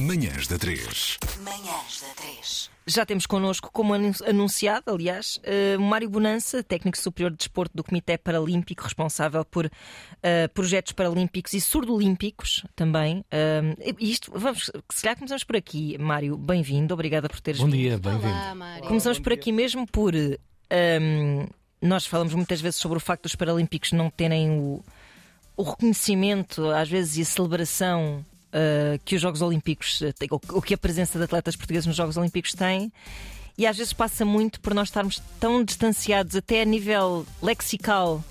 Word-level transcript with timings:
Manhãs 0.00 0.46
da 0.46 0.58
3. 0.58 1.18
Manhãs 1.42 2.00
da 2.02 2.08
3. 2.22 2.70
Já 2.86 3.04
temos 3.06 3.26
connosco, 3.26 3.70
como 3.72 3.94
anu- 3.94 4.12
anunciado, 4.26 4.92
aliás, 4.92 5.40
eh, 5.42 5.76
Mário 5.78 6.08
Bonança, 6.08 6.62
técnico 6.62 6.98
superior 6.98 7.30
de 7.30 7.38
desporto 7.38 7.74
do 7.76 7.82
Comitê 7.82 8.16
Paralímpico, 8.18 8.84
responsável 8.84 9.44
por 9.44 9.70
eh, 10.22 10.48
projetos 10.48 10.92
paralímpicos 10.92 11.52
e 11.54 11.60
surdo-olímpicos 11.60 12.64
também. 12.76 13.24
E 13.98 14.10
isto, 14.12 14.30
vamos, 14.34 14.70
se 14.92 15.02
calhar 15.02 15.16
começamos 15.16 15.42
por 15.44 15.56
aqui, 15.56 15.96
Mário. 15.98 16.36
Bem-vindo, 16.36 16.92
obrigada 16.94 17.28
por 17.28 17.40
teres 17.40 17.60
Bom 17.60 17.66
vindo. 17.66 17.76
dia, 17.76 17.98
bem-vindo. 17.98 18.26
Olá, 18.28 18.54
Mário. 18.54 18.84
Começamos 18.86 19.18
por 19.18 19.32
aqui 19.32 19.50
mesmo 19.50 19.86
por. 19.86 20.14
ehm, 20.14 21.46
nós 21.80 22.06
falamos 22.06 22.34
muitas 22.34 22.60
vezes 22.60 22.78
sobre 22.80 22.98
o 22.98 23.00
facto 23.00 23.22
dos 23.24 23.34
Paralímpicos 23.34 23.92
não 23.92 24.10
terem 24.10 24.50
o, 24.50 24.84
o 25.56 25.62
reconhecimento, 25.62 26.68
às 26.70 26.88
vezes, 26.88 27.16
e 27.16 27.22
a 27.22 27.24
celebração 27.24 28.24
eh, 28.52 28.98
que 29.04 29.16
os 29.16 29.20
Jogos 29.22 29.42
Olímpicos 29.42 30.02
eh, 30.02 30.12
ou 30.30 30.62
que 30.62 30.74
a 30.74 30.78
presença 30.78 31.18
de 31.18 31.24
atletas 31.24 31.56
portugueses 31.56 31.86
nos 31.86 31.96
Jogos 31.96 32.16
Olímpicos 32.16 32.52
tem. 32.54 32.92
E 33.58 33.66
às 33.66 33.76
vezes 33.76 33.92
passa 33.92 34.24
muito 34.24 34.60
por 34.60 34.74
nós 34.74 34.88
estarmos 34.88 35.20
tão 35.40 35.64
distanciados, 35.64 36.36
até 36.36 36.62
a 36.62 36.64
nível 36.64 37.26
lexical, 37.42 38.22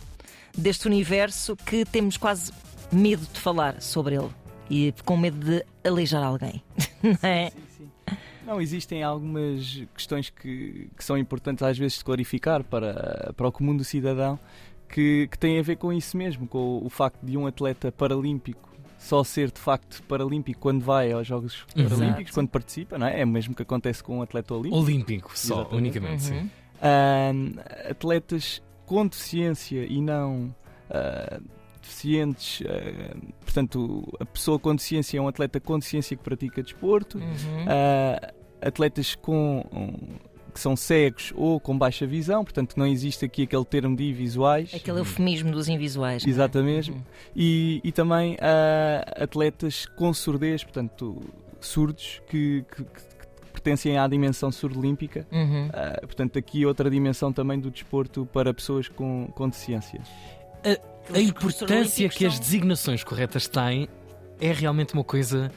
deste 0.56 0.88
universo, 0.88 1.56
que 1.56 1.84
temos 1.86 2.16
quase 2.16 2.52
medo 2.92 3.26
de 3.34 3.40
falar 3.40 3.82
sobre 3.82 4.16
ele. 4.16 4.30
E 4.70 4.94
com 5.04 5.18
medo 5.18 5.38
de 5.38 5.66
aleijar 5.84 6.23
alguém. 6.23 6.64
Não 7.02 7.18
é? 7.30 7.50
Sim, 7.50 7.58
sim. 7.78 8.18
Não, 8.45 8.62
existem 8.62 9.04
algumas 9.04 9.84
questões 9.95 10.30
que, 10.30 10.90
que 10.95 11.04
são 11.04 11.18
importantes 11.18 11.64
às 11.64 11.78
vezes 11.78 11.98
de 11.98 12.04
clarificar 12.04 12.64
para, 12.64 13.34
para 13.36 13.48
o 13.48 13.52
comum 13.52 13.76
do 13.76 13.84
cidadão 13.84 14.40
que, 14.88 15.28
que 15.28 15.38
têm 15.38 15.59
a 15.59 15.64
ver 15.64 15.78
com 15.78 15.92
isso 15.92 16.16
mesmo, 16.16 16.48
com 16.48 16.59
o, 16.59 16.86
o 16.86 16.90
facto 16.90 17.23
de 17.23 17.36
um 17.36 17.48
atleta 17.48 17.92
paralímpico 17.92 18.75
só 18.98 19.23
ser 19.23 19.52
de 19.52 19.59
facto 19.59 20.02
paralímpico 20.04 20.59
quando 20.59 20.81
vai 20.84 21.12
aos 21.12 21.27
Jogos 21.27 21.66
Exato. 21.76 21.95
Paralímpicos, 21.95 22.34
quando 22.34 22.49
participa, 22.49 22.98
não 22.98 23.08
é? 23.08 23.22
É 23.22 23.23
o 23.23 23.27
mesmo 23.27 23.55
que 23.55 23.62
acontece 23.62 24.03
com 24.03 24.20
um 24.20 24.22
atleta 24.22 24.53
olímpico. 24.53 24.81
Olímpico, 24.81 25.38
só, 25.38 25.61
Exatamente. 25.61 25.78
unicamente, 25.78 26.23
sim. 26.23 26.38
Uhum. 26.38 26.50
Ahm, 26.81 27.53
atletas 27.89 28.61
com 28.86 29.08
deficiência 29.08 29.86
e 29.86 30.02
não 30.02 30.53
ah, 30.89 31.39
deficientes, 31.81 32.64
ah, 32.67 33.16
portanto, 33.42 34.14
a 34.20 34.25
pessoa 34.25 34.59
com 34.59 34.75
deficiência 34.75 35.17
é 35.17 35.22
um 35.22 35.27
atleta 35.27 35.59
com 35.59 35.77
deficiência 35.77 36.17
que 36.17 36.23
pratica 36.23 36.61
desporto. 36.61 37.17
Uhum. 37.17 37.66
Ah, 37.67 38.33
atletas 38.61 39.16
com 39.16 39.66
um, 39.72 40.17
que 40.56 40.59
são 40.61 40.75
cegos 40.75 41.31
ou 41.36 41.59
com 41.59 41.78
baixa 41.78 42.08
visão, 42.08 42.44
portanto 42.44 42.75
não 42.78 42.88
existe 42.88 43.25
aqui 43.25 43.44
aquele 43.44 43.66
termo 43.66 43.95
de 43.95 44.11
visuais. 44.14 44.72
Aquele 44.73 45.00
eufemismo 45.00 45.52
dos 45.52 45.67
invisuais. 45.67 46.23
não 46.23 46.30
é? 46.30 46.34
Exatamente. 46.34 46.92
Uhum. 46.92 47.02
E, 47.36 47.81
e 47.84 47.92
também 47.92 48.38
ah, 48.42 49.23
atletas 49.23 49.86
com 49.86 50.14
surdez, 50.14 50.64
portanto 50.64 51.22
surdos 51.59 52.22
que, 52.30 52.64
que- 52.76 52.83
que- 52.83 53.16
que 53.45 53.52
pertencem 53.61 53.98
à 53.98 54.08
dimensão 54.08 54.52
surdo-olímpica. 54.52 55.26
Uhum. 55.31 55.70
Ah, 55.73 56.00
portanto, 56.02 56.38
aqui 56.39 56.66
outra 56.66 56.89
dimensão 56.89 57.33
também 57.33 57.59
do 57.59 57.70
desporto 57.72 58.26
para 58.31 58.53
pessoas 58.53 58.88
com, 58.88 59.28
com 59.36 59.50
deficiência. 59.50 60.02
A 61.14 61.20
importância 61.20 62.08
que 62.09 62.26
as 62.26 62.39
designações 62.39 63.03
corretas 63.03 63.48
têm 63.48 63.88
é 64.39 64.52
realmente 64.52 64.94
uma 64.94 65.03
coisa 65.03 65.52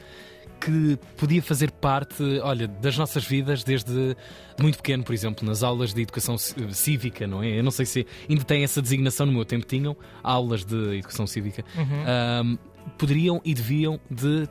que 0.60 0.98
podia 1.16 1.42
fazer 1.42 1.70
parte, 1.70 2.22
olha, 2.42 2.68
das 2.68 2.96
nossas 2.96 3.24
vidas 3.24 3.64
desde 3.64 4.16
muito 4.60 4.76
pequeno, 4.78 5.04
por 5.04 5.14
exemplo, 5.14 5.46
nas 5.46 5.62
aulas 5.62 5.94
de 5.94 6.02
educação 6.02 6.36
cívica, 6.38 7.26
não 7.26 7.42
é? 7.42 7.58
Eu 7.58 7.64
não 7.64 7.70
sei 7.70 7.86
se 7.86 8.06
ainda 8.28 8.44
tem 8.44 8.64
essa 8.64 8.82
designação 8.82 9.26
no 9.26 9.32
meu 9.32 9.44
tempo, 9.44 9.66
tinham 9.66 9.96
aulas 10.22 10.64
de 10.64 10.98
educação 10.98 11.26
cívica. 11.26 11.64
Uhum. 11.76 12.04
Ahm, 12.06 12.58
poderiam 12.96 13.40
e 13.44 13.54
deviam 13.54 14.00
de 14.10 14.48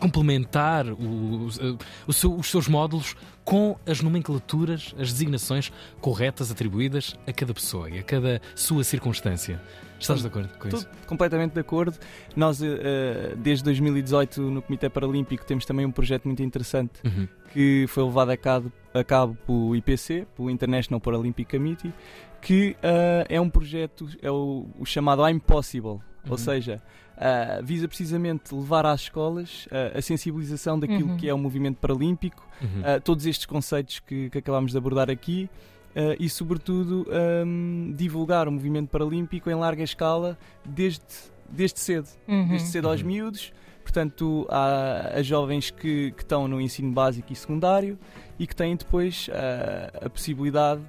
complementar 0.00 0.86
os, 0.86 1.58
o 2.06 2.12
seu- 2.12 2.34
os 2.34 2.50
seus 2.50 2.66
módulos 2.66 3.14
com 3.44 3.76
as 3.86 4.00
nomenclaturas, 4.00 4.94
as 4.98 5.12
designações 5.12 5.70
corretas 6.00 6.50
atribuídas 6.50 7.14
a 7.26 7.32
cada 7.32 7.52
pessoa 7.54 7.88
e 7.90 7.98
a 7.98 8.02
cada 8.02 8.40
sua 8.54 8.82
circunstância. 8.82 9.60
Estás 9.98 10.22
de 10.22 10.28
acordo 10.28 10.48
com 10.58 10.68
isso? 10.68 10.76
Estou 10.78 10.92
completamente 11.06 11.52
de 11.52 11.60
acordo. 11.60 11.98
Nós, 12.34 12.62
eh, 12.62 12.66
eh, 12.66 13.34
desde 13.36 13.62
2018, 13.64 14.40
no 14.40 14.62
Comitê 14.62 14.88
Paralímpico, 14.88 15.44
temos 15.44 15.66
também 15.66 15.84
um 15.84 15.90
projeto 15.92 16.24
muito 16.26 16.42
interessante 16.42 16.92
Uhum. 17.04 17.28
que 17.52 17.84
foi 17.88 18.04
levado 18.04 18.30
a 18.30 18.36
cabo, 18.36 18.72
a 18.94 19.04
cabo 19.04 19.36
pelo 19.46 19.76
IPC, 19.76 20.26
pelo 20.34 20.48
International 20.50 20.98
Paralympic 21.00 21.50
Committee, 21.50 21.92
que 22.40 22.74
ah, 22.82 23.26
é 23.28 23.38
um 23.38 23.50
projeto, 23.50 24.08
é 24.22 24.30
o, 24.30 24.66
o 24.78 24.86
chamado 24.86 25.26
I'm 25.28 25.38
Possible, 25.38 25.98
Uhum. 26.24 26.32
ou 26.32 26.38
seja, 26.38 26.82
ah, 27.16 27.60
visa 27.62 27.86
precisamente 27.88 28.54
levar 28.54 28.84
às 28.86 29.02
escolas 29.02 29.66
ah, 29.70 29.98
a 29.98 30.02
sensibilização 30.02 30.78
daquilo 30.78 31.10
Uhum. 31.10 31.16
que 31.16 31.28
é 31.28 31.34
o 31.34 31.38
movimento 31.38 31.76
paralímpico, 31.78 32.46
Uhum. 32.62 32.82
ah, 32.84 33.00
todos 33.00 33.26
estes 33.26 33.46
conceitos 33.46 33.98
que, 34.00 34.30
que 34.30 34.38
acabámos 34.38 34.72
de 34.72 34.78
abordar 34.78 35.10
aqui. 35.10 35.48
ah, 35.96 36.14
e, 36.20 36.28
sobretudo, 36.28 37.04
ahm, 37.10 37.92
divulgar 37.96 38.46
o 38.46 38.52
movimento 38.52 38.88
paralímpico 38.88 39.50
em 39.50 39.54
larga 39.54 39.82
escala 39.82 40.38
desde, 40.64 41.02
desde 41.50 41.80
cedo 41.80 42.08
Uhum. 42.28 42.46
desde 42.48 42.68
cedo 42.68 42.88
aos 42.88 43.00
Uhum. 43.00 43.06
miúdos, 43.08 43.52
portanto, 43.82 44.46
há 44.48 45.14
as 45.18 45.26
jovens 45.26 45.70
que, 45.70 46.12
que 46.12 46.22
estão 46.22 46.46
no 46.46 46.60
ensino 46.60 46.92
básico 46.92 47.32
e 47.32 47.34
secundário 47.36 47.98
e 48.38 48.46
que 48.46 48.54
têm 48.54 48.76
depois 48.76 49.28
ah, 49.32 50.06
a 50.06 50.10
possibilidade 50.10 50.80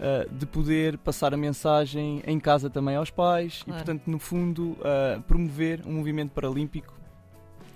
ah, 0.00 0.26
de 0.30 0.46
poder 0.46 0.96
passar 0.98 1.34
a 1.34 1.36
mensagem 1.36 2.22
em 2.26 2.40
casa 2.40 2.70
também 2.70 2.96
aos 2.96 3.10
pais 3.10 3.62
Claro. 3.62 3.80
e, 3.80 3.84
portanto, 3.84 4.02
no 4.10 4.18
fundo, 4.18 4.76
ah, 4.82 5.20
promover 5.28 5.82
um 5.86 5.92
movimento 5.92 6.30
paralímpico 6.30 6.98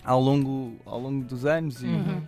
ao 0.04 0.20
longo, 0.20 0.76
ao 0.84 0.98
longo 1.00 1.24
dos 1.24 1.44
anos 1.46 1.82
e, 1.82 1.86
Uhum. 1.86 2.22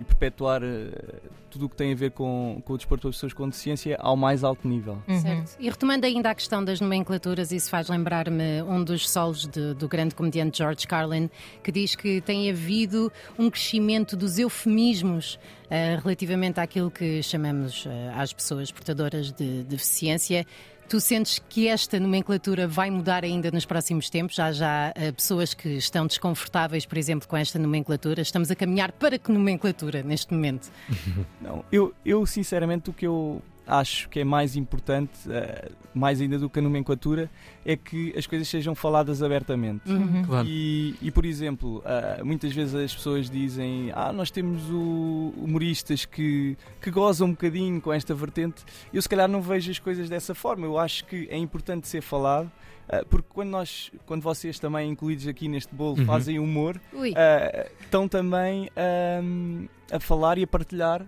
E 0.00 0.04
perpetuar 0.04 0.62
ah, 0.62 1.14
tudo 1.50 1.66
o 1.66 1.68
que 1.68 1.76
tem 1.76 1.92
a 1.92 1.96
ver 1.96 2.10
com, 2.10 2.60
com 2.64 2.74
o 2.74 2.76
desporto 2.76 3.08
das 3.08 3.16
pessoas 3.16 3.32
com 3.32 3.48
deficiência 3.48 3.96
ao 4.00 4.14
mais 4.16 4.44
alto 4.44 4.68
nível. 4.68 4.98
Uhum. 5.08 5.20
Certo. 5.20 5.56
E 5.58 5.70
retomando 5.70 6.04
ainda 6.04 6.30
a 6.30 6.34
questão 6.34 6.62
das 6.62 6.80
nomenclaturas, 6.80 7.50
isso 7.50 7.70
faz 7.70 7.88
lembrar-me 7.88 8.62
um 8.62 8.84
dos 8.84 9.08
solos 9.08 9.46
de- 9.46 9.72
do 9.74 9.88
grande 9.88 10.14
comediante 10.14 10.58
George 10.58 10.86
Carlin, 10.86 11.30
que 11.62 11.72
diz 11.72 11.94
que 11.94 12.20
tem 12.20 12.50
havido 12.50 13.10
um 13.38 13.48
crescimento 13.50 14.16
dos 14.16 14.38
eufemismos 14.38 15.38
eh, 15.70 15.98
relativamente 16.02 16.60
àquilo 16.60 16.90
que 16.90 17.22
chamamos 17.22 17.84
eh, 17.86 18.12
às 18.14 18.32
pessoas 18.32 18.70
portadoras 18.70 19.32
de 19.32 19.62
deficiência. 19.64 20.46
Tu 20.88 21.00
sentes 21.00 21.40
que 21.48 21.66
esta 21.66 21.98
nomenclatura 21.98 22.68
vai 22.68 22.90
mudar 22.90 23.24
ainda 23.24 23.50
nos 23.50 23.64
próximos 23.64 24.08
tempos? 24.08 24.36
Já 24.36 24.52
já 24.52 24.92
eh, 24.94 25.10
pessoas 25.10 25.52
que 25.52 25.70
estão 25.70 26.06
desconfortáveis, 26.06 26.86
por 26.86 26.96
exemplo, 26.96 27.26
com 27.26 27.36
esta 27.36 27.58
nomenclatura. 27.58 28.22
Estamos 28.22 28.52
a 28.52 28.54
caminhar 28.54 28.92
para 28.92 29.18
que 29.18 29.32
nomenclatura 29.32 30.02
neste 30.04 30.32
momento? 30.32 30.70
Não, 31.42 31.64
eu, 31.72 31.92
eu 32.04 32.24
sinceramente 32.24 32.90
o 32.90 32.92
que 32.92 33.06
eu 33.06 33.42
acho 33.66 34.08
que 34.08 34.20
é 34.20 34.24
mais 34.24 34.54
importante, 34.56 35.10
eh, 35.28 35.70
mais 35.92 36.20
ainda 36.20 36.38
do 36.38 36.48
que 36.48 36.58
a 36.58 36.62
nomenclatura, 36.62 37.28
é 37.64 37.76
que 37.76 38.14
as 38.16 38.26
coisas 38.26 38.46
sejam 38.46 38.74
faladas 38.74 39.22
abertamente. 39.22 39.90
Uhum. 39.90 40.22
Claro. 40.24 40.46
E, 40.48 40.94
e, 41.02 41.10
por 41.10 41.24
exemplo, 41.24 41.82
ah, 41.84 42.20
muitas 42.22 42.52
vezes 42.52 42.74
as 42.74 42.94
pessoas 42.94 43.28
dizem 43.28 43.90
ah, 43.94 44.12
nós 44.12 44.30
temos 44.30 44.62
o- 44.70 45.32
humoristas 45.36 46.04
que, 46.04 46.56
que 46.80 46.90
gozam 46.90 47.26
um 47.28 47.30
bocadinho 47.32 47.80
com 47.80 47.92
esta 47.92 48.14
vertente. 48.14 48.64
Eu 48.92 49.02
se 49.02 49.08
calhar 49.08 49.28
não 49.28 49.42
vejo 49.42 49.70
as 49.70 49.78
coisas 49.78 50.08
dessa 50.08 50.34
forma. 50.34 50.64
Eu 50.66 50.78
acho 50.78 51.04
que 51.06 51.26
é 51.30 51.36
importante 51.36 51.88
ser 51.88 52.02
falado, 52.02 52.50
ah, 52.88 53.04
porque 53.10 53.26
quando 53.30 53.48
nós, 53.50 53.90
quando 54.06 54.22
vocês 54.22 54.58
também 54.60 54.88
incluídos 54.90 55.26
aqui 55.26 55.48
neste 55.48 55.74
bolo 55.74 55.98
Uhum. 55.98 56.06
fazem 56.06 56.38
humor, 56.38 56.80
Ui. 56.92 57.12
ah, 57.16 57.66
estão 57.80 58.06
também 58.06 58.70
ahm, 58.76 59.66
a 59.90 59.98
falar 59.98 60.38
e 60.38 60.44
a 60.44 60.46
partilhar 60.46 61.04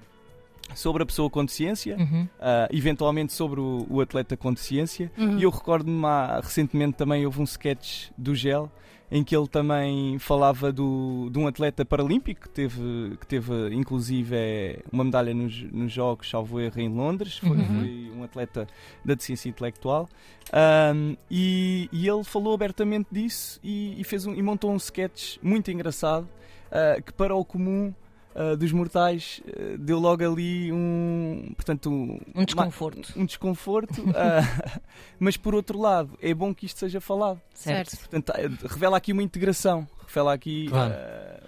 sobre 0.74 1.02
a 1.02 1.06
pessoa 1.06 1.28
com 1.30 1.44
deficiência, 1.44 1.96
Uhum. 1.98 2.28
ah, 2.40 2.68
eventualmente 2.70 3.32
sobre 3.32 3.60
o, 3.60 3.86
o 3.90 4.00
atleta 4.00 4.36
com 4.36 4.52
deficiência. 4.52 5.10
Uhum. 5.18 5.38
E 5.38 5.42
eu 5.42 5.50
recordo-me, 5.50 6.02
recentemente 6.42 6.96
também 6.96 7.24
houve 7.26 7.40
um 7.40 7.44
sketch 7.44 8.10
do 8.16 8.34
Gel 8.34 8.70
em 9.10 9.24
que 9.24 9.34
ele 9.34 9.48
também 9.48 10.18
falava 10.18 10.70
do, 10.70 11.30
de 11.32 11.38
um 11.38 11.46
atleta 11.46 11.82
paralímpico 11.82 12.42
que 12.42 12.48
teve, 12.50 13.16
que 13.18 13.26
teve 13.26 13.74
inclusive 13.74 14.36
é, 14.36 14.80
uma 14.92 15.02
medalha 15.02 15.32
nos, 15.32 15.62
nos 15.72 15.90
Jogos, 15.90 16.28
salvo 16.28 16.60
erro, 16.60 16.78
em 16.78 16.90
Londres. 16.90 17.38
Foi, 17.38 17.56
Uhum. 17.56 17.64
foi 17.64 18.12
um 18.18 18.22
atleta 18.22 18.68
da 19.02 19.14
deficiência 19.14 19.48
intelectual. 19.48 20.06
Ahm, 20.52 21.14
e, 21.30 21.88
e 21.90 22.06
ele 22.06 22.22
falou 22.22 22.52
abertamente 22.52 23.08
disso 23.10 23.58
e, 23.64 23.98
e 23.98 24.04
fez 24.04 24.26
um, 24.26 24.34
e 24.34 24.42
montou 24.42 24.70
um 24.70 24.76
sketch 24.76 25.38
muito 25.42 25.70
engraçado 25.70 26.28
ah, 26.70 27.00
que 27.00 27.12
para 27.12 27.34
o 27.34 27.42
comum 27.46 27.94
ah, 28.40 28.54
dos 28.56 28.70
mortais 28.72 29.40
ah, 29.48 29.76
deu 29.78 29.98
logo 29.98 30.22
ali 30.24 30.70
um 30.72 31.52
portanto 31.56 31.90
um, 31.90 32.18
Um 32.34 32.44
desconforto. 32.44 33.12
um 33.16 33.24
desconforto 33.26 34.04
ah, 34.14 34.80
mas 35.18 35.36
por 35.36 35.54
outro 35.54 35.78
lado 35.78 36.16
é 36.22 36.32
bom 36.32 36.54
que 36.54 36.66
isto 36.66 36.78
seja 36.78 37.00
falado 37.00 37.40
Certo. 37.54 37.96
Portanto 37.98 38.32
eh, 38.36 38.48
revela 38.68 38.96
aqui 38.96 39.12
uma 39.12 39.22
integração 39.22 39.86
revela 40.06 40.32
aqui 40.34 40.68
Claro. 40.68 40.94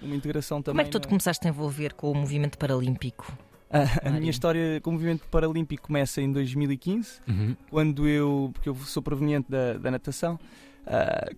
uma 0.01 0.15
integração 0.15 0.61
também 0.61 0.73
Como 0.75 0.81
é 0.81 0.83
que 0.85 0.91
tu 0.91 0.99
te 0.99 1.03
na- 1.05 1.09
começaste 1.09 1.47
a 1.47 1.49
envolver 1.49 1.93
com 1.93 2.11
o 2.11 2.15
movimento 2.15 2.57
paralímpico? 2.57 3.31
A 3.73 3.79
Mário? 4.03 4.19
minha 4.19 4.29
história 4.31 4.81
com 4.81 4.89
o 4.89 4.93
movimento 4.93 5.25
paralímpico 5.31 5.87
começa 5.87 6.21
em 6.21 6.29
2015 6.31 7.21
Uhum. 7.27 7.55
quando 7.69 8.05
eu, 8.07 8.49
porque 8.53 8.67
eu 8.67 8.75
sou 8.75 9.01
proveniente 9.01 9.49
da, 9.49 9.73
da 9.73 9.89
natação, 9.89 10.37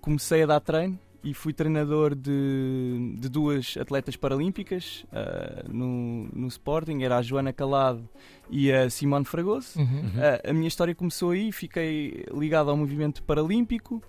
comecei 0.02 0.44
a 0.44 0.46
dar 0.48 0.60
treino 0.60 0.98
e 1.24 1.34
fui 1.34 1.54
treinador 1.54 2.14
de, 2.14 3.16
de 3.18 3.30
duas 3.30 3.78
atletas 3.78 4.16
paralímpicas 4.16 5.06
uh, 5.12 5.72
no, 5.72 6.28
no 6.34 6.48
Sporting, 6.48 7.02
era 7.02 7.18
a 7.18 7.22
Joana 7.22 7.54
Calado 7.54 8.08
e 8.50 8.72
a 8.72 8.90
Simone 8.90 9.24
Fragoso. 9.24 9.80
Uhum. 9.80 9.86
Uh, 9.86 10.50
a 10.50 10.54
minha 10.54 10.68
história 10.68 10.94
começou 10.94 11.31
aí, 11.31 11.52
fiquei 11.52 12.25
ligado 12.34 12.70
ao 12.70 12.75
movimento 12.75 13.24
paralímpico. 13.24 14.04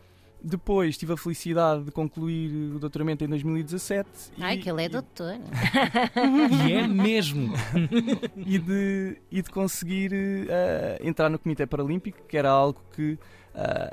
Depois 0.47 0.99
tive 0.99 1.15
a 1.15 1.17
felicidade 1.17 1.85
de 1.85 1.91
concluir 1.91 2.75
o 2.75 2.79
doutoramento 2.79 3.25
em 3.25 3.29
2017 3.29 4.07
Ai, 4.39 4.57
e, 4.57 4.59
que 4.59 4.69
ele 4.69 4.85
é 4.85 4.89
doutor. 4.91 5.37
E 6.69 6.73
é 6.75 6.87
mesmo. 6.87 7.55
e, 8.37 8.59
de, 8.59 9.17
e 9.31 9.41
de 9.41 9.51
conseguir 9.51 10.13
uh, 10.13 11.07
entrar 11.07 11.31
no 11.31 11.39
Comitê 11.39 11.67
Paralímpico, 11.67 12.27
que 12.29 12.37
era 12.37 12.51
algo 12.51 12.79
que, 12.93 13.13
uh, 13.13 13.19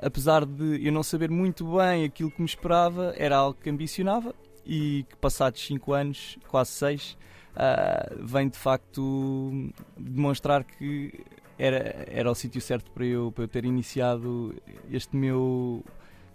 apesar 0.02 0.46
de 0.46 0.86
eu 0.86 0.92
não 0.92 1.04
saber 1.04 1.30
muito 1.30 1.78
bem 1.78 2.04
aquilo 2.04 2.30
que 2.30 2.42
me 2.42 2.48
esperava, 2.48 3.14
era 3.16 3.38
algo 3.38 3.58
que 3.58 3.70
ambicionava 3.70 4.36
e 4.66 5.06
que 5.10 5.16
passados 5.16 5.66
5 5.66 5.94
anos, 5.94 6.38
quase 6.50 6.72
6, 6.72 7.18
uh, 7.56 8.26
vem 8.26 8.50
de 8.50 8.58
facto 8.58 9.72
demonstrar 9.98 10.66
que 10.66 11.14
era, 11.58 12.06
era 12.12 12.30
o 12.30 12.36
sítio 12.36 12.60
certo 12.60 12.92
para 12.92 13.06
eu, 13.06 13.32
para 13.32 13.46
eu 13.46 13.48
ter 13.48 13.64
iniciado 13.64 14.54
este 14.92 15.16
meu 15.16 15.82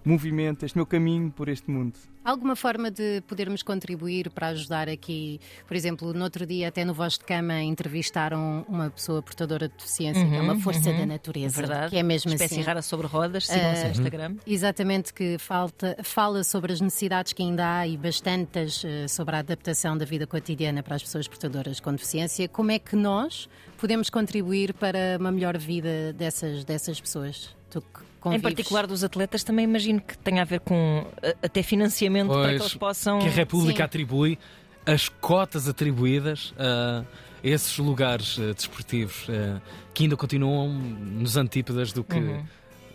movimento, 0.08 0.64
este 0.64 0.76
meu 0.79 0.87
caminho 0.87 1.31
por 1.31 1.49
este 1.49 1.70
mundo. 1.70 1.94
Alguma 2.25 2.56
forma 2.56 2.91
de 2.91 3.20
podermos 3.29 3.62
contribuir 3.62 4.31
para 4.31 4.49
ajudar 4.49 4.88
aqui? 4.88 5.38
Por 5.67 5.76
exemplo, 5.76 6.12
no 6.12 6.25
outro 6.25 6.44
dia, 6.44 6.69
até 6.69 6.85
no 6.85 6.93
Voz 6.93 7.14
de 7.14 7.20
Cama, 7.25 7.61
entrevistaram 7.62 8.64
uma 8.69 8.91
pessoa 8.91 9.23
portadora 9.23 9.69
de 9.69 9.75
deficiência, 9.76 10.26
que 10.26 10.35
é 10.35 10.41
uma 10.41 10.55
Uhum, 10.55 10.61
força 10.61 10.91
uhum. 10.91 10.99
da 10.99 11.06
natureza. 11.06 11.61
Verdade. 11.61 11.91
Que 11.91 11.99
é 11.99 12.03
mesmo 12.03 12.32
Espécie 12.32 12.55
assim. 12.55 12.62
rara 12.62 12.82
sobre 12.82 13.06
rodas, 13.06 13.47
sigam-se 13.47 13.81
no 13.82 13.87
Ah, 13.87 13.91
Instagram. 13.91 14.37
Exatamente, 14.47 15.14
que 15.14 15.38
falta, 15.38 15.97
fala 16.03 16.43
sobre 16.43 16.73
as 16.73 16.81
necessidades 16.81 17.32
que 17.32 17.43
ainda 17.43 17.79
há 17.79 17.87
e 17.87 17.97
bastantes 17.97 18.85
eh, 18.85 19.06
sobre 19.06 19.37
a 19.37 19.38
adaptação 19.38 19.97
da 19.97 20.05
vida 20.05 20.26
cotidiana 20.26 20.82
para 20.82 20.97
as 20.97 21.02
pessoas 21.02 21.29
portadoras 21.29 21.79
com 21.79 21.93
deficiência. 21.93 22.49
Como 22.49 22.70
é 22.73 22.79
que 22.81 22.97
nós 22.97 23.49
podemos 23.79 24.11
contribuir 24.11 24.75
para 24.75 25.17
uma 25.20 25.31
melhor 25.31 25.56
vida 25.56 26.12
dessas, 26.12 26.64
dessas 26.64 27.00
pessoas? 27.00 27.55
Tu 27.70 27.81
que 27.81 28.06
Em 28.17 28.21
convives. 28.21 28.43
particular 28.43 28.87
dos 28.87 29.05
atletas, 29.05 29.45
também 29.45 29.65
imagino 29.65 30.01
que 30.01 30.17
tenha 30.19 30.43
a 30.43 30.45
ver 30.45 30.61
com 30.61 31.07
eh, 31.23 31.37
até 31.43 31.63
financiamento 31.63 32.29
para 32.29 32.43
que 32.53 32.59
Pois, 32.59 32.61
eles 32.63 32.75
possam. 32.75 33.19
Que 33.21 33.29
a 33.29 33.31
República 33.31 33.79
Sim. 33.79 33.83
atribui 33.85 34.39
as 34.85 35.09
cotas 35.09 35.69
atribuídas 35.69 36.53
a 36.59 37.05
esses 37.43 37.77
lugares 37.79 38.39
eh, 38.39 38.53
desportivos 38.53 39.27
eh, 39.29 39.61
que 39.95 40.05
ainda 40.05 40.17
continuam 40.17 40.69
nos 40.73 41.37
antípodas 41.37 41.93
do 41.93 42.03
que 42.03 42.17
Uhum. 42.17 42.45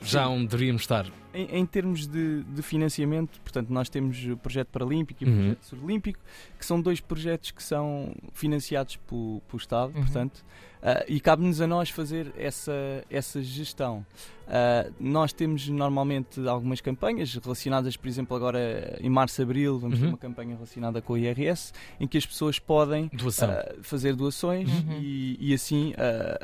já 0.01 0.27
onde 0.27 0.47
deveríamos 0.47 0.81
estar. 0.83 1.05
Em, 1.33 1.59
em 1.59 1.65
termos 1.65 2.07
de, 2.07 2.43
de 2.43 2.61
financiamento, 2.61 3.39
portanto, 3.41 3.69
nós 3.69 3.87
temos 3.87 4.21
o 4.25 4.35
Projeto 4.35 4.67
Paralímpico 4.67 5.23
e 5.23 5.25
o 5.25 5.29
Uhum. 5.29 5.37
Projeto 5.37 5.63
Surolímpico, 5.65 6.19
que 6.59 6.65
são 6.65 6.81
dois 6.81 6.99
projetos 6.99 7.51
que 7.51 7.63
são 7.63 8.13
financiados 8.33 8.97
pelo, 9.07 9.41
pelo 9.47 9.57
Estado, 9.61 9.93
Uhum. 9.95 10.01
portanto, 10.01 10.43
ah, 10.83 11.03
e 11.07 11.19
cabe-nos 11.19 11.61
a 11.61 11.67
nós 11.67 11.89
fazer 11.89 12.33
essa, 12.37 12.73
essa 13.09 13.41
gestão. 13.41 14.05
Ah, 14.47 14.87
nós 14.99 15.31
temos 15.31 15.67
normalmente 15.69 16.45
algumas 16.47 16.81
campanhas 16.81 17.33
relacionadas, 17.35 17.95
por 17.95 18.07
exemplo, 18.07 18.35
agora 18.35 18.97
em 18.99 19.09
março, 19.09 19.41
abril, 19.41 19.79
vamos 19.79 19.97
ter 19.99 20.05
Uhum. 20.05 20.11
uma 20.11 20.17
campanha 20.17 20.55
relacionada 20.55 21.01
com 21.01 21.13
o 21.13 21.17
IRS, 21.17 21.71
em 21.99 22.07
que 22.07 22.17
as 22.17 22.25
pessoas 22.25 22.59
podem 22.59 23.09
ah, 23.51 23.75
fazer 23.81 24.15
doações 24.15 24.69
Uhum. 24.69 24.97
e, 25.01 25.37
e 25.39 25.53
assim 25.53 25.93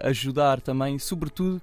ajudar 0.03 0.61
também, 0.61 0.97
sobretudo, 0.99 1.61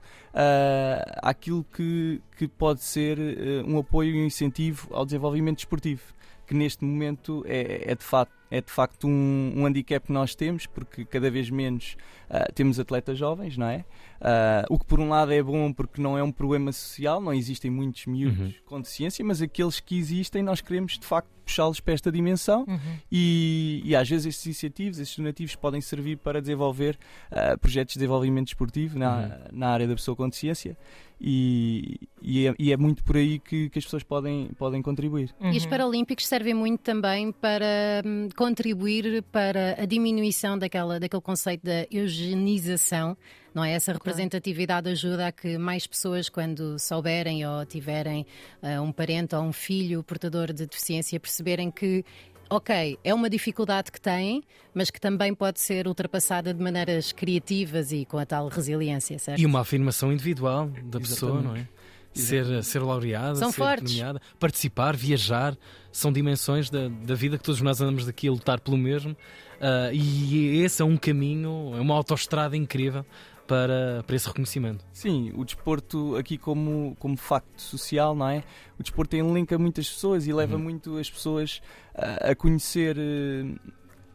àquilo 1.22 1.64
que, 1.74 2.20
que 2.36 2.46
pode 2.48 2.82
ser 2.82 3.18
um 3.66 3.78
apoio 3.78 4.14
e 4.14 4.22
um 4.22 4.26
incentivo 4.26 4.88
ao 4.92 5.04
desenvolvimento 5.04 5.56
desportivo, 5.56 6.02
que 6.46 6.54
neste 6.54 6.84
momento 6.84 7.44
é, 7.46 7.92
é 7.92 7.94
de 7.94 8.04
facto. 8.04 8.32
É 8.50 8.60
de 8.60 8.70
facto 8.70 9.08
um, 9.08 9.52
um 9.56 9.66
handicap 9.66 10.06
que 10.06 10.12
nós 10.12 10.36
temos, 10.36 10.64
porque 10.64 11.04
cada 11.04 11.28
vez 11.28 11.50
menos 11.50 11.96
ah, 12.30 12.46
temos 12.54 12.78
atletas 12.78 13.18
jovens, 13.18 13.56
não 13.56 13.66
é? 13.66 13.84
Ah, 14.20 14.64
o 14.70 14.78
que 14.78 14.84
por 14.86 15.00
um 15.00 15.08
lado 15.08 15.32
é 15.32 15.42
bom 15.42 15.72
porque 15.72 16.00
não 16.00 16.16
é 16.16 16.22
um 16.22 16.30
problema 16.30 16.70
social, 16.70 17.20
não 17.20 17.34
existem 17.34 17.68
muitos 17.68 18.06
miúdos 18.06 18.38
Uhum. 18.38 18.54
com 18.64 18.80
deficiência, 18.80 19.24
mas 19.24 19.42
aqueles 19.42 19.80
que 19.80 19.98
existem 19.98 20.40
nós 20.40 20.60
queremos 20.60 20.96
de 21.00 21.04
facto 21.04 21.26
puxá-los 21.44 21.80
para 21.80 21.94
esta 21.94 22.12
dimensão 22.12 22.64
Uhum. 22.68 22.78
e, 23.10 23.82
e 23.84 23.96
às 23.96 24.08
vezes 24.08 24.26
estes 24.26 24.46
incentivos, 24.46 24.98
estes 25.00 25.16
donativos 25.18 25.56
podem 25.56 25.80
servir 25.80 26.18
para 26.18 26.40
desenvolver 26.40 26.96
ah, 27.32 27.56
projetos 27.58 27.94
de 27.94 27.98
desenvolvimento 28.00 28.46
desportivo 28.46 28.96
na, 28.96 29.16
Uhum. 29.16 29.30
na 29.58 29.68
área 29.70 29.88
da 29.88 29.94
pessoa 29.96 30.14
com 30.14 30.28
deficiência 30.28 30.76
e, 31.26 31.98
e, 32.20 32.46
é, 32.46 32.54
e 32.58 32.70
é 32.70 32.76
muito 32.76 33.02
por 33.02 33.16
aí 33.16 33.38
que, 33.38 33.70
que 33.70 33.78
as 33.78 33.84
pessoas 33.86 34.02
podem, 34.02 34.50
podem 34.58 34.82
contribuir. 34.82 35.34
E 35.40 35.56
os 35.56 35.64
Uhum. 35.64 35.70
Paralímpicos 35.70 36.26
servem 36.26 36.52
muito 36.52 36.82
também 36.82 37.32
para 37.32 38.02
hum, 38.04 38.28
contribuir 38.36 39.22
para 39.32 39.80
a 39.82 39.86
diminuição 39.86 40.58
daquela, 40.58 41.00
daquele 41.00 41.22
conceito 41.22 41.64
da 41.64 41.86
eugenização, 41.90 43.16
não 43.54 43.64
é? 43.64 43.72
Essa 43.72 43.94
representatividade 43.94 44.90
ajuda 44.90 45.28
a 45.28 45.32
que 45.32 45.56
mais 45.56 45.86
pessoas, 45.86 46.28
quando 46.28 46.78
souberem 46.78 47.46
ou 47.46 47.64
tiverem 47.64 48.26
ah, 48.60 48.82
um 48.82 48.92
parente 48.92 49.34
ou 49.34 49.42
um 49.42 49.52
filho 49.52 50.02
portador 50.02 50.52
de 50.52 50.66
deficiência, 50.66 51.18
perceberem 51.18 51.70
que. 51.70 52.04
Ok, 52.50 52.98
é 53.02 53.14
uma 53.14 53.28
dificuldade 53.28 53.90
que 53.90 54.00
têm, 54.00 54.42
mas 54.72 54.90
que 54.90 55.00
também 55.00 55.34
pode 55.34 55.60
ser 55.60 55.86
ultrapassada 55.86 56.52
de 56.52 56.62
maneiras 56.62 57.10
criativas 57.12 57.90
e 57.90 58.04
com 58.04 58.18
a 58.18 58.26
tal 58.26 58.48
resiliência, 58.48 59.18
certo? 59.18 59.40
E 59.40 59.46
uma 59.46 59.60
afirmação 59.60 60.12
individual 60.12 60.68
da 60.84 61.00
pessoa, 61.00 61.40
não 61.40 61.56
é? 61.56 61.66
Ser, 62.12 62.62
ser 62.62 62.78
laureada, 62.78 63.34
São 63.34 63.50
ser 63.50 63.56
fortes. 63.56 63.92
premiada, 63.92 64.20
participar, 64.38 64.94
viajar, 64.96 65.56
são 65.90 66.12
dimensões 66.12 66.70
da, 66.70 66.88
da 66.88 67.14
vida 67.16 67.36
que 67.36 67.42
todos 67.42 67.60
nós 67.60 67.80
andamos 67.80 68.06
daqui 68.06 68.28
a 68.28 68.30
lutar 68.30 68.60
pelo 68.60 68.76
mesmo. 68.76 69.16
Ah, 69.60 69.90
e 69.92 70.60
esse 70.62 70.80
é 70.80 70.84
um 70.84 70.96
caminho, 70.96 71.72
é 71.76 71.80
uma 71.80 71.94
autoestrada 71.94 72.56
incrível 72.56 73.04
para, 73.46 74.02
para 74.06 74.16
esse 74.16 74.26
reconhecimento. 74.26 74.84
Sim, 74.92 75.32
o 75.36 75.44
desporto 75.44 76.16
aqui 76.16 76.38
como, 76.38 76.96
como 76.98 77.16
facto 77.16 77.60
social, 77.60 78.14
não 78.14 78.28
é? 78.28 78.42
O 78.78 78.82
desporto 78.82 79.16
enlinka 79.16 79.58
muitas 79.58 79.88
pessoas 79.88 80.26
e 80.26 80.32
leva 80.32 80.56
Uhum. 80.56 80.62
muito 80.62 80.96
as 80.98 81.10
pessoas 81.10 81.60
ah, 81.94 82.30
a 82.30 82.34
conhecer 82.34 82.96
eh, 82.98 83.44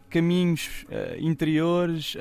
caminhos 0.10 0.86
ah, 0.90 1.16
interiores, 1.20 2.16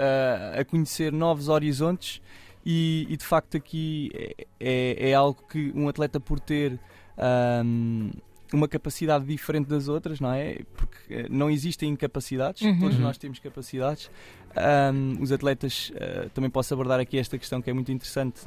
a 0.59 0.65
conhecer 0.65 1.13
novos 1.13 1.49
horizontes 1.49 2.21
e, 2.65 3.07
e, 3.09 3.17
de 3.17 3.25
facto 3.25 3.57
aqui 3.57 4.11
é, 4.15 4.47
é, 4.61 5.11
é 5.11 5.15
algo 5.15 5.43
que 5.49 5.73
um 5.75 5.89
atleta 5.89 6.21
por 6.21 6.39
ter 6.39 6.79
ahm, 7.17 8.11
uma 8.57 8.69
capacidade 8.69 9.25
diferente 9.25 9.67
das 9.69 9.89
outras, 9.89 10.21
não 10.21 10.33
é? 10.33 10.61
Porque 10.77 10.97
eh, 11.15 11.27
não 11.31 11.51
existem 11.51 11.91
incapacidades, 11.91 12.63
Uhum. 12.63 12.79
todos 12.81 12.99
nós 12.99 13.19
temos 13.19 13.39
capacidades. 13.39 14.11
Ahm, 14.57 15.21
os 15.21 15.31
atletas, 15.33 15.93
ah, 15.97 16.29
também 16.35 16.51
posso 16.51 16.73
abordar 16.75 16.99
aqui 17.01 17.19
esta 17.19 17.37
questão 17.39 17.61
que 17.63 17.69
é 17.71 17.73
muito 17.73 17.93
interessante, 17.93 18.41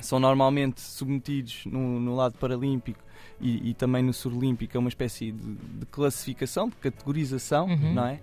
são 0.00 0.18
normalmente 0.20 0.80
submetidos 0.80 1.64
no, 1.64 1.98
no 1.98 2.14
lado 2.14 2.36
paralímpico 2.38 3.00
e, 3.40 3.70
e 3.70 3.74
também 3.74 4.02
no 4.02 4.12
surolímpico 4.12 4.76
a 4.76 4.80
uma 4.80 4.88
espécie 4.90 5.32
de, 5.32 5.54
de 5.54 5.86
classificação, 5.86 6.68
de 6.68 6.76
categorização, 6.76 7.66
Uhum. 7.68 7.94
não 7.94 8.06
é? 8.06 8.20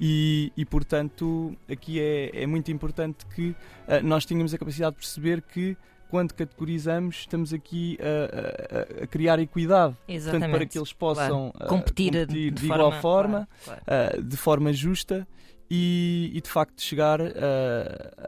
E, 0.00 0.50
e, 0.56 0.64
portanto, 0.64 1.54
aqui 1.70 2.00
é, 2.00 2.30
é 2.42 2.46
muito 2.46 2.72
importante 2.72 3.24
que 3.34 3.54
ah, 3.86 4.00
nós 4.00 4.24
tenhamos 4.24 4.52
a 4.52 4.58
capacidade 4.58 4.96
de 4.96 4.98
perceber 5.00 5.42
que 5.42 5.76
quando 6.12 6.34
categorizamos 6.34 7.20
estamos 7.20 7.54
aqui 7.54 7.98
a, 8.02 9.00
a- 9.00 9.04
a 9.04 9.06
criar 9.06 9.38
equidade, 9.38 9.96
Exatamente. 10.06 10.40
portanto, 10.42 10.58
para 10.58 10.66
que 10.66 10.78
eles 10.78 10.92
possam 10.92 11.50
ah, 11.58 11.66
competir, 11.68 12.12
competir 12.12 12.26
de, 12.26 12.50
de, 12.50 12.64
igual 12.66 12.92
forma, 13.00 13.48
claro, 13.64 13.80
claro. 13.86 14.18
uh, 14.18 14.22
de 14.22 14.36
forma 14.36 14.72
justa 14.74 15.26
e, 15.74 16.30
e, 16.34 16.40
de 16.42 16.50
facto 16.50 16.82
chegar 16.82 17.18
uh, 17.18 17.24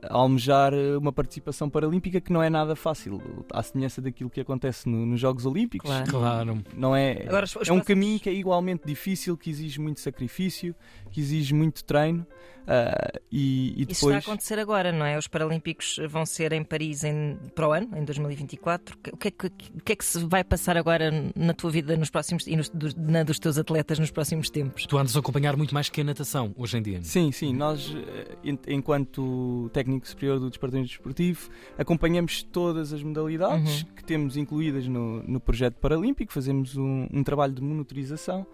a 0.02 0.14
almejar 0.14 0.72
uma 0.98 1.12
participação 1.12 1.68
paralímpica 1.68 2.18
que 2.18 2.32
não 2.32 2.42
é 2.42 2.48
nada 2.48 2.74
fácil, 2.74 3.20
à 3.52 3.62
semelhança 3.62 4.00
daquilo 4.00 4.30
que 4.30 4.40
acontece 4.40 4.88
no- 4.88 5.04
nos 5.04 5.20
Jogos 5.20 5.44
Olímpicos. 5.44 5.90
Claro. 5.90 6.10
Claro. 6.10 6.64
Não 6.74 6.96
é, 6.96 7.24
Agora, 7.28 7.44
é 7.66 7.72
um 7.72 7.80
caminho 7.80 8.18
que 8.18 8.30
é 8.30 8.32
igualmente 8.32 8.84
difícil, 8.86 9.36
que 9.36 9.50
exige 9.50 9.78
muito 9.78 10.00
sacrifício, 10.00 10.74
que 11.10 11.20
exige 11.20 11.52
muito 11.52 11.84
treino 11.84 12.26
uh, 12.62 13.20
e, 13.30 13.74
e 13.76 13.82
Isso 13.82 13.92
está 13.92 14.06
a 14.06 14.08
depois. 14.10 14.24
acontecer 14.24 14.58
agora, 14.58 14.90
não 14.90 15.04
é? 15.04 15.18
Os 15.18 15.28
Paralímpicos 15.28 15.96
vão 16.08 16.24
ser 16.24 16.52
em 16.52 16.64
Paris 16.64 17.04
em, 17.04 17.36
para 17.54 17.68
o 17.68 17.72
ano, 17.72 17.90
em 17.96 18.04
2024. 18.04 18.96
O 19.12 19.16
que, 19.18 19.28
é 19.28 19.30
que, 19.30 19.46
o 19.46 19.50
que 19.84 19.92
é 19.92 19.96
que 19.96 20.04
se 20.04 20.24
vai 20.24 20.42
passar 20.42 20.76
agora 20.76 21.10
na 21.36 21.52
tua 21.52 21.70
vida 21.70 21.94
nos 21.96 22.08
próximos 22.10 22.46
e 22.46 22.56
nos, 22.56 22.68
dos- 22.70 22.94
na 22.94 23.22
dos 23.22 23.38
teus 23.38 23.58
atletas 23.58 23.98
nos 23.98 24.10
próximos 24.10 24.48
tempos? 24.50 24.86
Tu 24.86 24.96
andas 24.96 25.14
a 25.16 25.20
acompanhar 25.20 25.56
muito 25.56 25.74
mais 25.74 25.88
que 25.88 26.00
a 26.00 26.04
natação 26.04 26.54
hoje 26.56 26.78
em 26.78 26.82
dia. 26.82 27.02
Sim, 27.02 27.30
sim. 27.34 27.52
Nós, 27.54 27.94
eh, 27.94 28.56
enquanto 28.68 29.68
técnico 29.72 30.06
superior 30.08 30.38
do 30.38 30.50
Departamento 30.50 30.88
Desportivo, 30.88 31.48
acompanhamos 31.76 32.42
todas 32.42 32.92
as 32.92 33.02
modalidades 33.02 33.82
Uhum. 33.82 33.88
que 33.96 34.04
temos 34.04 34.36
incluídas 34.36 34.86
no, 34.88 35.22
no 35.22 35.40
projeto 35.40 35.74
paralímpico, 35.76 36.32
fazemos 36.32 36.76
um, 36.76 37.06
um 37.12 37.22
trabalho 37.24 37.52
de 37.52 37.62
monitorização 37.62 38.46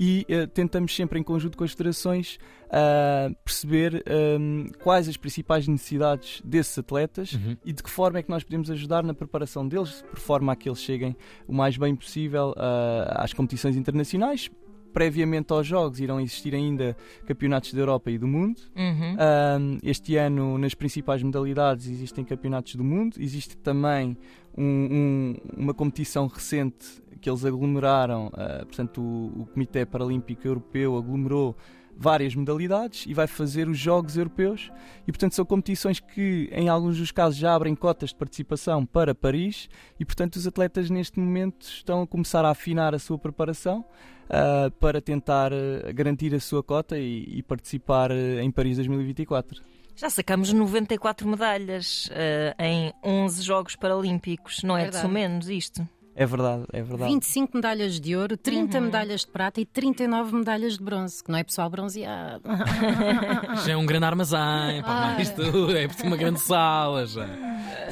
e 0.00 0.24
eh, 0.28 0.46
tentamos 0.46 0.94
sempre, 0.94 1.18
em 1.18 1.22
conjunto 1.22 1.56
com 1.56 1.64
as 1.64 1.72
federações, 1.72 2.38
ah, 2.70 3.30
perceber 3.44 4.02
ahm, 4.08 4.66
quais 4.82 5.06
as 5.08 5.16
principais 5.16 5.68
necessidades 5.68 6.40
desses 6.44 6.76
atletas 6.78 7.32
Uhum. 7.34 7.56
e 7.64 7.72
de 7.72 7.82
que 7.82 7.90
forma 7.90 8.18
é 8.18 8.22
que 8.22 8.30
nós 8.30 8.42
podemos 8.42 8.70
ajudar 8.70 9.02
na 9.04 9.12
preparação 9.14 9.68
deles, 9.68 10.02
por 10.10 10.18
forma 10.18 10.52
a 10.52 10.56
que 10.56 10.68
eles 10.68 10.80
cheguem 10.80 11.14
o 11.46 11.52
mais 11.52 11.76
bem 11.76 11.94
possível 11.94 12.54
ah, 12.56 13.22
às 13.22 13.32
competições 13.32 13.76
internacionais. 13.76 14.50
Previamente 14.92 15.52
aos 15.52 15.66
Jogos 15.66 16.00
irão 16.00 16.20
existir 16.20 16.54
ainda 16.54 16.96
campeonatos 17.26 17.72
da 17.72 17.80
Europa 17.80 18.10
e 18.10 18.18
do 18.18 18.26
mundo. 18.26 18.60
Uhum. 18.76 19.16
Um, 19.16 19.78
este 19.82 20.16
ano, 20.16 20.58
nas 20.58 20.74
principais 20.74 21.22
modalidades, 21.22 21.88
existem 21.88 22.24
campeonatos 22.24 22.74
do 22.74 22.84
mundo. 22.84 23.16
Existe 23.18 23.56
também 23.56 24.16
um- 24.56 24.64
um- 24.64 25.36
uma 25.56 25.74
competição 25.74 26.26
recente 26.26 27.02
que 27.20 27.30
eles 27.30 27.44
aglomeraram. 27.44 28.26
uh, 28.26 28.66
portanto, 28.66 29.00
o, 29.00 29.42
o 29.42 29.46
Comitê 29.46 29.86
Paralímpico 29.86 30.46
Europeu 30.46 30.96
aglomerou 30.96 31.56
várias 31.96 32.34
modalidades 32.34 33.04
e 33.06 33.14
vai 33.14 33.26
fazer 33.26 33.68
os 33.68 33.78
Jogos 33.78 34.16
Europeus. 34.16 34.72
E, 35.06 35.12
portanto, 35.12 35.34
são 35.34 35.44
competições 35.44 36.00
que, 36.00 36.48
em 36.52 36.68
alguns 36.68 36.96
dos 36.98 37.12
casos, 37.12 37.38
já 37.38 37.54
abrem 37.54 37.74
cotas 37.74 38.10
de 38.10 38.16
participação 38.16 38.84
para 38.84 39.14
Paris. 39.14 39.68
E, 40.00 40.04
portanto, 40.04 40.36
os 40.36 40.46
atletas, 40.46 40.90
neste 40.90 41.20
momento, 41.20 41.62
estão 41.66 42.02
a 42.02 42.06
começar 42.06 42.44
a 42.44 42.50
afinar 42.50 42.94
a 42.94 42.98
sua 42.98 43.18
preparação. 43.18 43.84
Uh, 44.32 44.70
para 44.72 45.00
tentar 45.00 45.52
uh, 45.52 45.92
garantir 45.94 46.34
a 46.34 46.40
sua 46.40 46.62
cota 46.62 46.98
e, 46.98 47.38
e 47.38 47.42
participar 47.42 48.10
uh, 48.10 48.40
em 48.40 48.50
Paris 48.50 48.76
2024. 48.76 49.62
Já 49.94 50.08
sacamos 50.08 50.52
94 50.52 51.28
medalhas 51.28 52.08
eh, 52.12 52.54
em 52.58 52.92
11 53.04 53.42
Jogos 53.42 53.76
Paralímpicos. 53.76 54.62
Não 54.62 54.74
é 54.74 54.88
de 54.88 55.06
menos 55.06 55.50
isto. 55.50 55.86
É 56.16 56.24
verdade, 56.24 56.64
é 56.72 56.82
verdade. 56.82 57.12
25 57.12 57.56
medalhas 57.56 58.00
de 58.00 58.16
ouro, 58.16 58.36
30 58.38 58.78
Uhum. 58.78 58.84
medalhas 58.86 59.20
de 59.20 59.26
prata 59.28 59.60
e 59.60 59.66
39 59.66 60.34
medalhas 60.36 60.78
de 60.78 60.82
bronze, 60.84 61.22
que 61.22 61.30
não 61.30 61.38
é 61.38 61.44
pessoal 61.44 61.68
bronzeado. 61.68 62.42
Já 63.66 63.72
é 63.72 63.76
um 63.76 63.84
grande 63.86 64.06
armazém, 64.06 64.82
pá, 64.82 65.10
Ah. 65.10 65.14
mais 65.14 65.30
tudo, 65.30 65.76
é 65.76 65.86
uma 66.04 66.16
grande 66.16 66.40
sala 66.40 67.06
já. 67.06 67.26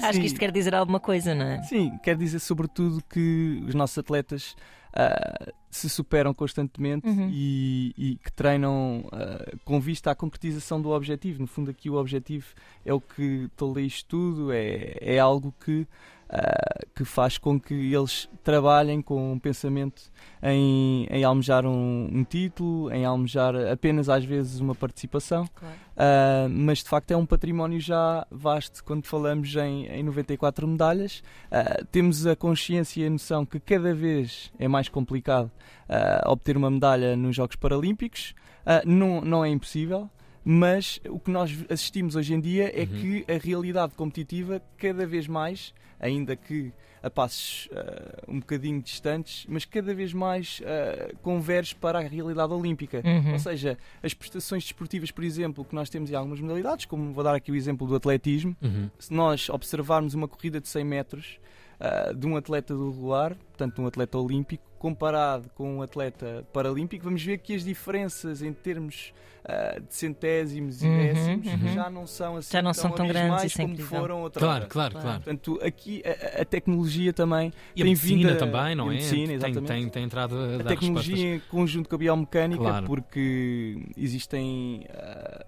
Acho 0.02 0.14
Sim. 0.14 0.20
que 0.20 0.26
isto 0.26 0.38
quer 0.40 0.50
dizer 0.50 0.74
alguma 0.74 1.00
coisa, 1.00 1.34
não 1.34 1.44
é? 1.46 1.62
Sim, 1.64 1.92
quer 2.02 2.16
dizer 2.16 2.38
sobretudo 2.40 3.02
que 3.10 3.62
os 3.66 3.74
nossos 3.74 3.98
atletas 3.98 4.56
ah, 4.92 5.52
se 5.70 5.88
superam 5.88 6.34
constantemente 6.34 7.06
Uhum. 7.06 7.30
e, 7.32 7.94
e 7.96 8.16
que 8.16 8.32
treinam 8.32 9.04
ah, 9.12 9.56
com 9.64 9.80
vista 9.80 10.10
à 10.10 10.14
concretização 10.14 10.80
do 10.80 10.90
objetivo. 10.90 11.40
No 11.40 11.46
fundo, 11.46 11.70
aqui 11.70 11.88
o 11.88 11.94
objetivo 11.94 12.46
é 12.84 12.92
o 12.92 13.00
que 13.00 13.48
tolhe 13.56 13.86
isto 13.86 14.08
tudo, 14.08 14.52
é, 14.52 14.96
é 15.00 15.18
algo 15.18 15.54
que, 15.64 15.86
ah, 16.32 16.86
que 16.94 17.04
faz 17.04 17.38
com 17.38 17.58
que 17.58 17.74
eles 17.74 18.28
trabalhem 18.44 19.02
com 19.02 19.32
um 19.32 19.38
pensamento 19.38 20.00
em, 20.40 21.04
em 21.10 21.24
almejar 21.24 21.66
um, 21.66 22.08
um 22.12 22.22
título, 22.22 22.88
em 22.92 23.04
almejar 23.04 23.56
apenas 23.72 24.08
às 24.08 24.24
vezes 24.24 24.60
uma 24.60 24.72
participação. 24.74 25.42
Uh, 25.42 26.48
mas 26.48 26.78
de 26.78 26.88
facto 26.88 27.10
é 27.10 27.16
um 27.16 27.26
património 27.26 27.80
já 27.80 28.24
vasto 28.30 28.84
quando 28.84 29.06
falamos 29.06 29.54
em, 29.56 29.86
em 29.86 30.04
94 30.04 30.68
medalhas. 30.68 31.20
Uh, 31.50 31.84
temos 31.86 32.24
a 32.24 32.36
consciência 32.36 33.02
e 33.02 33.06
a 33.06 33.10
noção 33.10 33.44
que 33.44 33.58
cada 33.58 33.92
vez 33.92 34.52
é 34.56 34.68
mais 34.68 34.88
complicado 34.88 35.50
uh, 35.88 36.30
obter 36.30 36.56
uma 36.56 36.70
medalha 36.70 37.16
nos 37.16 37.34
Jogos 37.34 37.56
Paralímpicos. 37.56 38.34
Uh, 38.64 38.88
não, 38.88 39.20
não 39.20 39.44
é 39.44 39.48
impossível. 39.48 40.08
Mas 40.44 41.00
o 41.08 41.18
que 41.18 41.30
nós 41.30 41.64
assistimos 41.68 42.16
hoje 42.16 42.32
em 42.32 42.40
dia 42.40 42.70
é 42.74 42.80
Uhum. 42.80 42.86
que 42.86 43.24
a 43.30 43.36
realidade 43.36 43.94
competitiva, 43.94 44.62
cada 44.78 45.06
vez 45.06 45.28
mais, 45.28 45.74
ainda 46.00 46.34
que 46.34 46.72
a 47.02 47.08
passos 47.08 47.66
uh, 47.72 48.30
um 48.30 48.40
bocadinho 48.40 48.82
distantes, 48.82 49.46
mas 49.48 49.64
cada 49.64 49.94
vez 49.94 50.12
mais 50.12 50.60
uh, 50.60 51.16
converge 51.22 51.74
para 51.74 51.98
a 51.98 52.02
realidade 52.02 52.52
olímpica. 52.52 53.02
Uhum. 53.04 53.32
Ou 53.32 53.38
seja, 53.38 53.78
as 54.02 54.12
prestações 54.12 54.64
desportivas, 54.64 55.10
por 55.10 55.24
exemplo, 55.24 55.64
que 55.64 55.74
nós 55.74 55.88
temos 55.88 56.10
em 56.10 56.14
algumas 56.14 56.40
modalidades, 56.40 56.84
como 56.86 57.12
vou 57.12 57.24
dar 57.24 57.34
aqui 57.34 57.50
o 57.50 57.56
exemplo 57.56 57.86
do 57.86 57.94
atletismo, 57.94 58.56
Uhum. 58.60 58.90
se 58.98 59.12
nós 59.12 59.48
observarmos 59.48 60.12
uma 60.14 60.28
corrida 60.28 60.60
de 60.60 60.68
100 60.68 60.84
metros 60.84 61.38
ah, 61.78 62.12
de 62.14 62.26
um 62.26 62.36
atleta 62.36 62.74
do 62.74 62.90
regular, 62.90 63.34
portanto 63.34 63.80
um 63.80 63.86
atleta 63.86 64.18
olímpico, 64.18 64.69
comparado 64.80 65.48
com 65.54 65.76
um 65.76 65.82
atleta 65.82 66.42
paralímpico, 66.54 67.04
vamos 67.04 67.22
ver 67.22 67.36
que 67.38 67.54
as 67.54 67.62
diferenças 67.62 68.40
em 68.40 68.50
termos 68.50 69.12
ah, 69.44 69.78
de 69.78 69.94
centésimos 69.94 70.82
e 70.82 70.86
Uhum, 70.86 70.96
décimos 70.96 71.46
uhum. 71.52 71.74
já 71.74 71.90
não 71.90 72.06
são 72.06 72.36
assim 72.36 72.50
Já 72.52 72.62
não 72.62 72.72
são 72.72 72.90
tão 72.90 73.06
grandes, 73.06 73.54
como 73.54 73.68
incrível. 73.74 73.98
foram 74.00 74.22
outra 74.22 74.40
Claro, 74.40 74.60
hora. 74.62 74.68
claro, 74.70 74.92
Claro. 74.92 75.06
claro. 75.06 75.22
Portanto, 75.22 75.60
aqui 75.62 76.02
a, 76.04 76.40
a 76.40 76.44
tecnologia 76.46 77.12
também 77.12 77.52
E 77.76 77.82
a 77.82 77.84
tem 77.84 77.92
medicina 77.92 78.34
também, 78.36 78.74
não 78.74 78.86
é? 78.90 78.94
medicina, 78.94 79.38
tem, 79.38 79.54
tem, 79.62 79.88
tem 79.90 80.02
entrado 80.04 80.34
a, 80.34 80.44
a 80.54 80.56
dar 80.58 80.64
tecnologia 80.64 81.14
respostas. 81.14 81.46
em 81.46 81.50
conjunto 81.50 81.88
com 81.88 81.94
a 81.94 81.98
biomecânica, 81.98 82.62
Claro. 82.62 82.86
porque 82.86 83.82
existem 83.98 84.86
ah, 84.94 85.44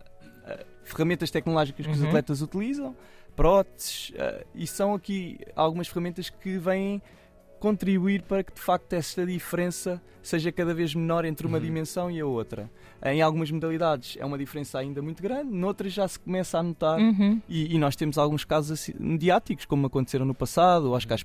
ah, 0.47 0.59
ferramentas 0.85 1.31
tecnológicas 1.31 1.87
que 1.87 1.93
os 1.93 2.01
Uhum. 2.03 2.09
atletas 2.09 2.43
utilizam, 2.43 2.95
próteses, 3.35 4.13
e 4.55 4.67
são 4.67 4.93
aqui 4.95 5.39
algumas 5.57 5.89
ferramentas 5.89 6.29
que 6.29 6.59
vêm 6.59 7.01
contribuir 7.63 8.23
para 8.23 8.43
que 8.43 8.53
de 8.53 8.61
facto 8.61 8.93
esta 8.93 9.25
diferença 9.25 10.03
seja 10.21 10.51
cada 10.51 10.75
vez 10.75 10.95
menor 10.95 11.25
entre 11.25 11.47
uma 11.47 11.59
Uhum. 11.59 11.65
dimensão 11.65 12.11
e 12.11 12.21
a 12.21 12.27
outra. 12.27 12.69
Em 13.05 13.21
algumas 13.23 13.51
modalidades 13.51 14.17
é 14.19 14.25
uma 14.25 14.37
diferença 14.39 14.79
ainda 14.81 15.01
muito 15.03 15.21
grande, 15.23 15.53
noutras 15.53 15.93
já 15.93 16.07
se 16.07 16.19
começa 16.19 16.59
a 16.59 16.63
notar 16.63 16.99
Uhum. 16.99 17.41
e, 17.49 17.75
e 17.75 17.79
nós 17.79 17.95
temos 17.97 18.19
alguns 18.19 18.45
casos 18.45 18.71
assim, 18.73 18.93
mediáticos, 18.99 19.65
como 19.65 19.87
aconteceram 19.87 20.25
no 20.25 20.35
passado, 20.35 20.87
o 20.89 20.91
Oscar, 20.93 21.19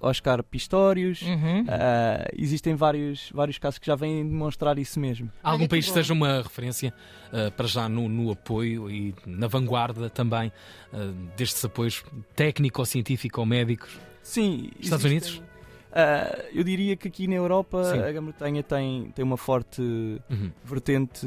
Oscar 0.00 0.42
Pistorius. 0.42 1.20
Uhum. 1.22 1.64
Ah, 1.68 2.26
existem 2.36 2.74
vários, 2.74 3.30
vários 3.34 3.58
casos 3.58 3.78
que 3.78 3.86
já 3.86 3.94
vêm 3.94 4.26
demonstrar 4.26 4.78
isso 4.78 4.98
mesmo. 5.00 5.30
Há 5.42 5.50
algum 5.50 5.66
país 5.68 5.86
que 5.86 5.92
seja 5.92 6.12
uma 6.14 6.42
referência 6.42 6.92
ah, 7.32 7.50
para 7.54 7.66
já 7.66 7.86
no, 7.88 8.08
no 8.08 8.30
apoio 8.30 8.90
e 8.90 9.14
na 9.26 9.46
vanguarda 9.46 10.08
também 10.10 10.50
ah, 10.92 10.96
destes 11.36 11.62
apoios 11.64 12.02
técnico-científico 12.34 13.40
ou 13.40 13.46
médicos? 13.46 13.98
Sim, 14.22 14.70
Estados 14.78 15.04
existem- 15.06 15.10
Unidos? 15.38 15.51
Ah, 15.94 16.38
eu 16.54 16.64
diria 16.64 16.96
que 16.96 17.06
aqui 17.08 17.26
na 17.28 17.34
Europa 17.34 17.84
Sim. 17.84 17.98
a 18.00 18.10
Grã-Bretanha 18.10 18.62
tem, 18.62 19.10
tem 19.14 19.22
uma 19.24 19.36
forte 19.36 19.82
Uhum. 19.82 20.50
vertente 20.64 21.26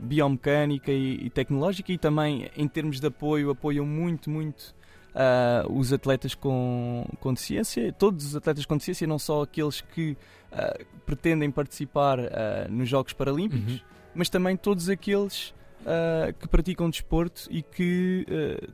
biomecânica 0.00 0.90
e, 0.90 1.26
e 1.26 1.30
tecnológica 1.30 1.92
e 1.92 1.98
também 1.98 2.50
em 2.56 2.66
termos 2.66 2.98
de 3.00 3.06
apoio 3.06 3.50
apoiam 3.50 3.84
muito, 3.84 4.30
muito 4.30 4.74
ah, 5.14 5.64
os 5.68 5.92
atletas 5.92 6.34
com, 6.34 7.04
com 7.20 7.34
deficiência, 7.34 7.92
todos 7.92 8.24
os 8.26 8.36
atletas 8.36 8.64
com 8.64 8.74
deficiência, 8.76 9.06
não 9.06 9.18
só 9.18 9.42
aqueles 9.42 9.80
que 9.80 10.16
ah, 10.50 10.78
pretendem 11.04 11.50
participar 11.50 12.18
nos 12.70 12.88
Jogos 12.88 13.12
Paralímpicos, 13.12 13.74
Uhum. 13.74 13.80
mas 14.14 14.28
também 14.30 14.56
todos 14.56 14.88
aqueles 14.88 15.52
que 16.38 16.46
praticam 16.48 16.88
desporto 16.90 17.48
e 17.50 17.62
que 17.62 18.26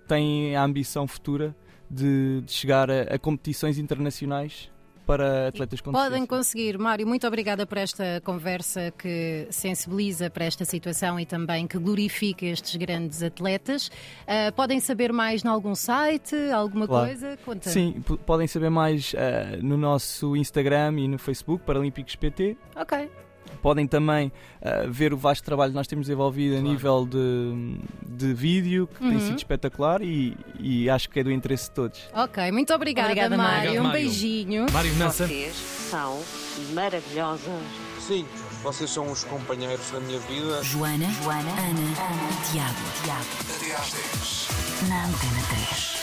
têm 0.08 0.56
a 0.56 0.62
ambição 0.64 1.06
futura 1.06 1.54
de, 1.90 2.40
de 2.42 2.52
chegar 2.52 2.90
a, 2.90 3.02
a 3.14 3.18
competições 3.18 3.78
internacionais 3.78 4.70
para 5.06 5.48
atletas 5.48 5.80
com 5.80 5.92
Podem 5.92 6.26
conseguir. 6.26 6.76
Mário, 6.78 7.06
muito 7.06 7.26
obrigada 7.26 7.64
por 7.64 7.78
esta 7.78 8.20
conversa 8.24 8.92
que 8.98 9.46
sensibiliza 9.50 10.28
para 10.28 10.44
esta 10.44 10.64
situação 10.64 11.18
e 11.20 11.24
também 11.24 11.66
que 11.66 11.78
glorifica 11.78 12.44
estes 12.44 12.74
grandes 12.76 13.22
atletas. 13.22 13.90
Ah, 14.26 14.50
podem 14.52 14.80
saber 14.80 15.12
mais 15.12 15.44
em 15.44 15.48
algum 15.48 15.74
site, 15.74 16.34
alguma 16.52 16.86
Claro. 16.86 17.06
coisa? 17.06 17.38
Conta. 17.44 17.70
Sim, 17.70 18.02
podem 18.26 18.46
saber 18.48 18.70
mais 18.70 19.14
ah, 19.16 19.56
no 19.62 19.76
nosso 19.76 20.36
Instagram 20.36 20.98
e 20.98 21.08
no 21.08 21.18
Facebook, 21.18 21.64
Paralímpicos 21.64 22.16
PT. 22.16 22.56
Ok. 22.74 23.08
Podem 23.62 23.86
também 23.86 24.30
ah, 24.62 24.84
ver 24.88 25.12
o 25.12 25.16
vasto 25.16 25.42
trabalho 25.44 25.72
que 25.72 25.76
nós 25.76 25.86
temos 25.86 26.06
desenvolvido 26.06 26.54
a 26.56 26.60
Claro. 26.60 26.72
nível 26.72 27.06
de, 27.06 27.78
de 28.06 28.34
vídeo, 28.34 28.86
que 28.86 28.98
tem 29.00 29.12
Uhum. 29.14 29.20
sido 29.20 29.38
espetacular 29.38 30.02
e, 30.02 30.36
e 30.60 30.88
acho 30.88 31.08
que 31.10 31.18
é 31.20 31.24
do 31.24 31.30
interesse 31.32 31.64
de 31.68 31.74
todos. 31.74 32.00
Ok, 32.14 32.50
muito 32.52 32.72
obrigada, 32.74 33.08
Obrigada, 33.08 33.36
Mário. 33.36 33.48
Mário. 33.52 33.68
Obrigado, 33.68 33.84
Um 33.84 33.88
Mário. 33.88 34.02
beijinho. 34.02 34.66
Mário 34.72 34.94
Nança. 34.96 35.26
Vocês 35.26 35.54
são 35.56 36.20
maravilhosas. 36.74 37.62
Sim, 38.00 38.24
vocês 38.62 38.90
são 38.90 39.10
os 39.10 39.24
companheiros 39.24 39.90
da 39.90 39.98
minha 40.00 40.18
vida. 40.20 40.62
Joana, 40.62 41.06
Joana, 41.22 41.40
Ana, 41.50 41.60
Ana, 41.60 42.42
Tiago, 42.52 42.74
Tiago. 43.02 43.26
Até 43.56 43.74
às 43.74 43.92
10. 43.92 44.88
Na 44.88 45.06
Antena 45.06 45.42
3. 45.50 45.95